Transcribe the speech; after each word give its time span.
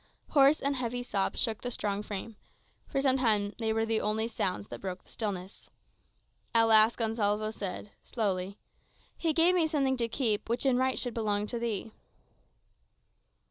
Hoarse 0.29 0.59
and 0.61 0.77
heavy 0.77 1.03
sobs 1.03 1.39
shook 1.39 1.61
the 1.61 1.69
strong 1.69 2.01
frame. 2.01 2.35
For 2.87 3.03
some 3.03 3.17
time 3.19 3.53
they 3.59 3.71
were 3.71 3.85
the 3.85 4.01
only 4.01 4.27
sounds 4.27 4.67
that 4.69 4.81
broke 4.81 5.03
the 5.03 5.11
stillness. 5.11 5.69
At 6.55 6.63
length 6.63 6.97
Gonsalvo 6.97 7.51
said, 7.51 7.91
slowly, 8.03 8.57
"He 9.15 9.31
gave 9.31 9.53
me 9.53 9.67
something 9.67 9.97
to 9.97 10.07
keep, 10.07 10.49
which 10.49 10.65
in 10.65 10.77
right 10.77 10.97
should 10.97 11.13
belong 11.13 11.45
to 11.45 11.59
thee." 11.59 11.91